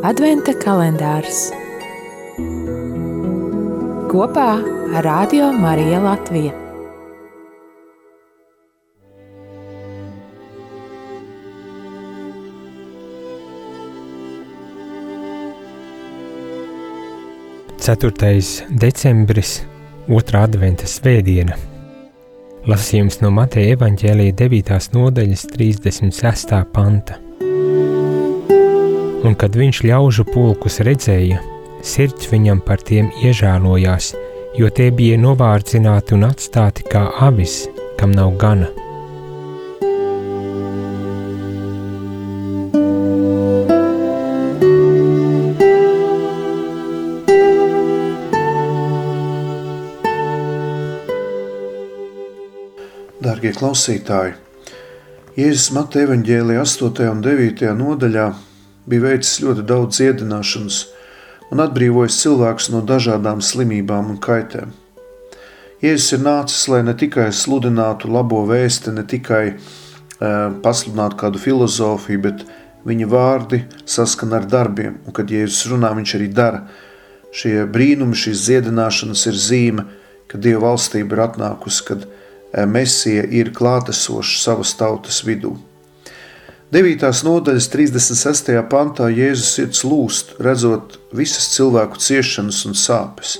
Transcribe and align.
Adventa 0.00 0.54
kalendārs 0.56 1.50
kopā 4.08 4.46
ar 4.96 5.04
Radio 5.04 5.50
Mariju 5.52 5.98
Latviju. 6.06 6.54
Ceturtais 17.76 18.64
decembris, 18.72 19.58
otrā 20.08 20.46
adventa 20.48 20.88
svētdiena. 20.88 21.60
Lasījums 22.72 23.20
no 23.20 23.36
Mateja 23.36 23.76
evaņģēlīja 23.76 24.40
9. 24.46 24.94
nodaļas 24.96 25.50
36. 25.52 26.64
panta. 26.72 27.26
Un 29.20 29.34
kad 29.36 29.52
viņš 29.52 29.82
ļaužu 29.84 30.24
pulkus 30.32 30.78
redzēja, 30.80 31.42
sirds 31.84 32.30
viņam 32.32 32.62
par 32.64 32.80
tiem 32.80 33.10
iežēlojās, 33.20 34.14
jo 34.56 34.70
tie 34.72 34.88
bija 34.96 35.18
novārdzināti 35.20 36.16
un 36.16 36.24
atstāti 36.30 36.86
kā 36.88 37.04
avis, 37.28 37.66
kam 38.00 38.16
nav 38.16 38.32
gana. 38.40 38.70
Darbie 53.20 53.52
klausītāji, 53.52 54.38
Jēzus 55.36 55.74
Mateja 55.76 56.08
evanģēlija 56.08 56.64
8. 56.64 57.10
un 57.12 57.20
9. 57.24 57.68
nodaļā 57.76 58.30
bija 58.88 59.08
veicis 59.08 59.40
ļoti 59.44 59.64
daudz 59.68 59.98
dziedināšanas 59.98 60.80
un 61.50 61.62
atbrīvojis 61.64 62.20
cilvēkus 62.22 62.70
no 62.74 62.82
dažādām 62.86 63.42
slimībām 63.44 64.12
un 64.14 64.20
kaitēm. 64.22 64.72
Jēzus 65.80 66.18
ir 66.18 66.24
nācis, 66.24 66.66
lai 66.68 66.82
ne 66.84 66.94
tikai 66.94 67.30
sludinātu 67.32 68.10
labo 68.12 68.42
vēsti, 68.48 68.92
ne 68.92 69.04
tikai 69.08 69.44
uh, 69.54 70.52
pasludinātu 70.62 71.16
kādu 71.22 71.40
filozofiju, 71.40 72.20
bet 72.26 72.44
viņa 72.86 73.08
vārdi 73.08 73.62
saskana 73.88 74.40
ar 74.40 74.48
darbiem, 74.48 74.98
un 75.06 75.16
kad 75.16 75.32
Jēzus 75.32 75.70
runā, 75.72 75.92
viņš 75.96 76.14
arī 76.18 76.28
dara. 76.36 76.66
Šie 77.32 77.64
brīnumi, 77.70 78.18
šīs 78.18 78.44
dziedināšanas 78.46 79.26
ir 79.30 79.40
zīme, 79.40 79.86
ka 80.30 80.38
Dieva 80.38 80.68
valstība 80.68 81.16
ir 81.16 81.24
atnākusi, 81.24 81.86
kad 81.88 82.06
Mesija 82.68 83.24
ir 83.30 83.52
klātesoša 83.54 84.40
savas 84.42 84.74
tautas 84.78 85.22
vidū. 85.26 85.54
9. 86.70 87.02
nodaļas 87.26 87.66
36. 87.66 88.52
pantā 88.70 89.08
Jēzus 89.10 89.56
sirds 89.56 89.80
lūst, 89.82 90.36
redzot 90.38 91.00
visas 91.10 91.48
cilvēku 91.56 91.98
ciešanas 91.98 92.60
un 92.68 92.76
sāpes. 92.78 93.32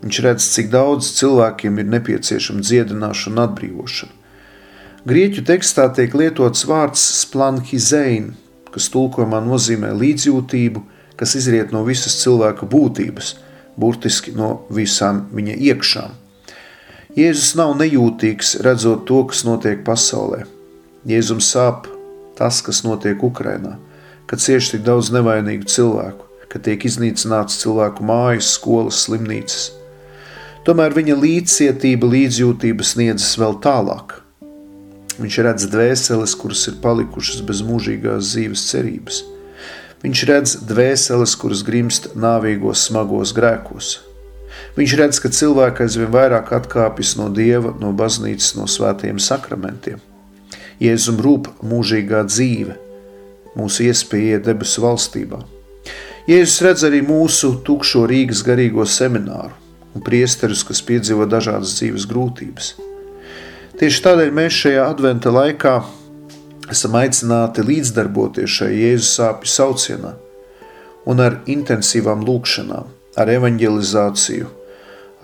Viņš 0.00 0.20
redz, 0.24 0.46
cik 0.54 0.70
daudz 0.72 1.10
cilvēkiem 1.18 1.82
ir 1.82 1.90
nepieciešama 1.92 2.64
dziedināšana 2.64 3.36
un 3.36 3.42
atbrīvošana. 3.42 4.16
Grieķu 5.04 5.44
tekstā 5.44 5.90
tiek 5.92 6.16
lietots 6.16 6.64
vārds 6.64 7.04
splanhizein, 7.20 8.32
kas 8.72 8.88
tulkojumā 8.94 9.42
nozīmē 9.44 9.92
līdzjūtību, 10.00 10.80
kas 11.20 11.36
izriet 11.36 11.74
no 11.76 11.84
visas 11.84 12.16
cilvēka 12.22 12.64
būtības, 12.64 13.34
burtiski 13.76 14.32
no 14.32 14.62
visām 14.72 15.26
viņa 15.36 15.58
iekšām. 15.68 16.16
Jēzus 17.12 17.58
nav 17.60 17.76
nejūtīgs 17.76 18.62
redzot 18.64 19.04
to, 19.04 19.20
kas 19.28 19.44
notiek 19.44 19.84
pasaulē. 19.84 20.46
Jēzum 21.04 21.44
sāp 21.44 21.92
tas, 22.38 22.60
kas 22.64 22.82
notiek 22.86 23.22
Ukrainā, 23.24 23.76
kad 24.30 24.42
cieši 24.42 24.76
tik 24.76 24.84
daudz 24.86 25.10
nevainīgu 25.14 25.68
cilvēku, 25.70 26.28
kad 26.52 26.64
tiek 26.66 26.86
iznīcināts 26.88 27.60
cilvēku 27.62 28.06
mājas, 28.06 28.52
skolas, 28.56 29.02
slimnīcas. 29.06 29.72
Tomēr 30.64 30.96
viņa 30.96 31.18
līdzcietība, 31.20 32.08
līdzjūtība 32.14 32.86
sniedzas 32.86 33.34
vēl 33.40 33.58
tālāk. 33.64 34.16
Viņš 35.18 35.36
redz 35.46 35.68
dvēseles, 35.70 36.34
kuras 36.40 36.64
ir 36.70 36.80
palikušas 36.82 37.44
bez 37.46 37.60
mūžīgās 37.66 38.32
dzīves 38.32 38.64
cerības. 38.70 39.20
Viņš 40.04 40.24
redz 40.30 40.56
dvēseles, 40.68 41.36
kuras 41.40 41.62
grimst 41.66 42.10
nāvīgos, 42.18 42.88
smagos 42.88 43.32
grēkos, 43.36 43.92
Viņš 44.74 44.96
redz, 44.98 45.20
ka 45.22 45.30
cilvēki 45.30 45.84
aizvien 45.86 46.10
vairāk 46.14 46.50
atkāpjas 46.56 47.14
no 47.20 47.28
dieva, 47.34 47.74
no 47.78 47.92
baznīcas, 47.94 48.54
no 48.58 48.66
svētiem 48.70 49.20
sakramentiem. 49.22 50.02
Jēzum 50.82 51.20
rūp 51.22 51.50
mūžīgā 51.62 52.24
dzīve, 52.26 52.74
mūsu 53.58 53.88
iespēja 53.88 54.40
debesu 54.42 54.82
valstībā. 54.84 55.42
Jēzus 56.28 56.62
redz 56.64 56.86
arī 56.88 57.02
mūsu 57.04 57.52
tukšo 57.66 58.06
Rīgas 58.10 58.40
garīgo 58.46 58.86
semināru 58.88 59.52
un 59.94 60.02
priesterus, 60.02 60.64
kas 60.66 60.80
piedzīvo 60.82 61.26
dažādas 61.30 61.76
dzīves 61.78 62.08
grūtības. 62.10 62.72
Tieši 63.78 64.02
tādēļ 64.06 64.32
mēs 64.34 64.56
šajā 64.64 64.88
adventa 64.88 65.30
laikā 65.34 65.74
esam 66.72 66.96
aicināti 66.98 67.64
līdzdarboties 67.66 68.58
šai 68.58 68.70
Jēzus 68.72 69.14
sāpju 69.18 69.52
saucienā 69.52 70.14
un 71.10 71.20
ar 71.20 71.40
intensīvām 71.50 72.24
lūkšanām, 72.24 72.86
ar 73.20 73.30
evanģelizāciju, 73.34 74.48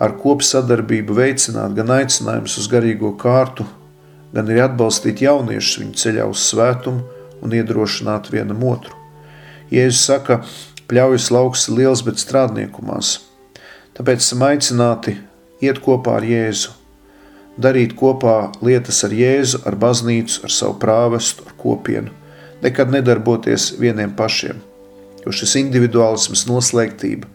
ar 0.01 0.15
kopsadarbību 0.21 1.17
veicināt 1.17 1.73
gan 1.77 1.95
aicinājumus 1.97 2.59
uz 2.61 2.69
garīgo 2.71 3.15
kārtu, 3.17 3.65
gan 4.35 4.47
arī 4.47 4.61
atbalstīt 4.63 5.23
jauniešus 5.25 5.81
viņu 5.81 5.97
ceļā 6.01 6.27
uz 6.31 6.43
svētumu 6.51 7.03
un 7.41 7.55
iedrošināt 7.57 8.29
vienam 8.31 8.63
otru. 8.67 8.95
Jēzus 9.71 10.03
saka, 10.07 10.41
pļaujas 10.91 11.29
lauks 11.31 11.67
liels, 11.71 12.03
bet 12.03 12.19
strādnieku 12.19 12.83
maz. 12.85 13.19
Tāpēc 13.95 14.23
esam 14.23 14.43
aicināti 14.47 15.17
iet 15.63 15.79
kopā 15.83 16.17
ar 16.19 16.27
Jēzu, 16.27 16.73
darīt 17.61 17.95
kopā 17.99 18.51
lietas 18.63 19.03
ar 19.07 19.15
Jēzu, 19.15 19.61
ar 19.67 19.77
baznīcu, 19.79 20.41
ar 20.45 20.53
savu 20.53 20.77
prāvestu, 20.81 21.45
ar 21.47 21.55
kopienu, 21.59 22.11
nekad 22.63 22.91
nedarboties 22.93 23.71
vieniem 23.79 24.13
pašiem, 24.17 24.61
jo 25.25 25.33
šis 25.35 25.57
individuālisms, 25.61 26.45
noslēgtība, 26.49 27.29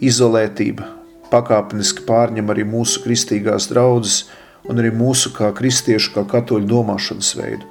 izolētība, 0.00 0.88
pakāpeniski 1.30 2.04
pārņem 2.08 2.50
arī 2.52 2.66
mūsu 2.66 3.04
kristīgās 3.04 3.68
draudzes 3.70 4.24
un 4.68 4.80
arī 4.80 4.90
mūsu 4.94 5.32
kā 5.36 5.50
kristiešu, 5.56 6.12
kā 6.16 6.24
katoļu 6.28 6.68
domāšanas 6.68 7.34
veidu. 7.38 7.68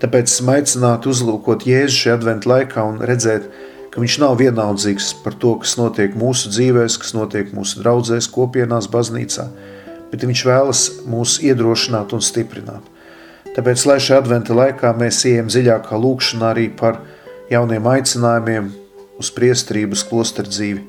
Tāpēc 0.00 0.30
esmu 0.32 0.54
aicināti 0.54 1.10
uzlūkot 1.10 1.66
Jēzu 1.68 1.98
šajā 1.98 2.16
adventu 2.16 2.48
laikā 2.48 2.84
un 2.88 3.02
redzēt, 3.04 3.50
ka 3.92 4.00
viņš 4.00 4.16
nav 4.22 4.38
vienaldzīgs 4.40 5.10
par 5.24 5.34
to, 5.42 5.56
kas 5.60 5.74
notiek 5.76 6.14
mūsu 6.16 6.52
dzīvēs, 6.54 6.96
kas 7.02 7.12
notiek 7.16 7.50
mūsu 7.52 7.82
draudzēs, 7.82 8.30
kopienās, 8.32 8.88
baznīcā, 8.88 9.48
bet 10.12 10.24
viņš 10.24 10.44
vēlas 10.46 10.84
mūs 11.10 11.36
iedrošināt 11.44 12.14
un 12.16 12.24
stiprināt. 12.24 12.86
Tāpēc, 13.50 13.84
lai 13.90 13.98
šajā 14.00 14.22
adventa 14.22 14.54
laikā 14.56 14.94
mēs 14.96 15.24
ejam 15.28 15.50
dziļākā 15.50 15.98
lūkšanā 15.98 16.52
arī 16.54 16.68
par 16.80 17.02
jauniem 17.50 17.88
aicinājumiem 17.92 18.70
uz 19.20 19.30
priesterības 19.34 20.06
klosteru 20.06 20.48
dzīvi, 20.48 20.84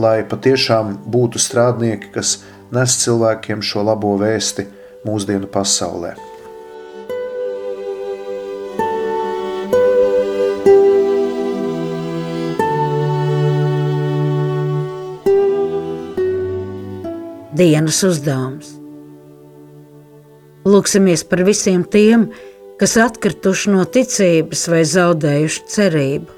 lai 0.00 0.22
patiešām 0.26 0.96
būtu 1.06 1.38
strādnieki, 1.42 2.10
kas 2.16 2.40
nes 2.74 2.96
cilvēkiem 3.04 3.62
šo 3.64 3.84
labo 3.86 4.16
vēsti 4.20 4.66
mūsdienu 5.06 5.50
pasaulē. 5.52 6.14
Dienas 17.58 17.98
uzdevums. 18.06 18.76
Lūksimies 20.68 21.24
par 21.26 21.42
visiem 21.46 21.82
tiem, 21.82 22.28
kas 22.78 22.94
atkrituši 23.02 23.72
no 23.74 23.86
ticības 23.90 24.66
vai 24.70 24.84
zaudējuši 24.86 25.64
cerību 25.74 26.37